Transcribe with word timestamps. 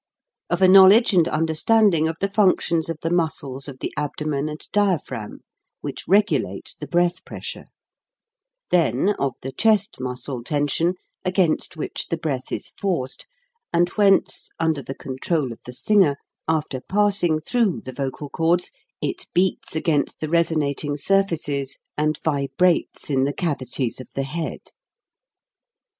Of 0.49 0.63
a 0.63 0.67
knowledge 0.67 1.13
and 1.13 1.27
understanding 1.27 2.07
of 2.07 2.17
the 2.19 2.27
functions 2.27 2.89
of 2.89 2.97
the 3.03 3.11
muscles 3.11 3.67
of 3.67 3.77
the 3.81 3.93
abdo 3.95 4.25
men 4.25 4.49
and 4.49 4.59
diaphragm, 4.71 5.41
which 5.81 6.07
regulate 6.07 6.75
the 6.79 6.87
breath 6.87 7.23
pressure; 7.23 7.65
then, 8.71 9.09
of 9.19 9.35
the 9.43 9.51
chest 9.51 9.97
muscle 9.99 10.43
tension, 10.43 10.95
against 11.23 11.77
which 11.77 12.07
the 12.07 12.17
breath 12.17 12.51
is 12.51 12.69
forced, 12.69 13.27
and 13.71 13.89
whence, 13.89 14.49
under 14.59 14.81
the 14.81 14.95
control 14.95 15.51
of 15.53 15.59
the 15.67 15.71
singer, 15.73 16.15
after 16.47 16.81
passing 16.81 17.39
through 17.39 17.81
the 17.81 17.93
vocal 17.93 18.27
cords, 18.27 18.71
it 19.03 19.27
beats 19.35 19.75
against 19.75 20.19
the 20.19 20.27
resonating 20.29 20.97
surfaces 20.97 21.77
and 21.95 22.17
vibrates 22.23 23.11
in 23.11 23.23
the 23.25 23.33
cavities 23.33 24.01
of 24.01 24.07
the 24.15 24.23
head. 24.23 24.71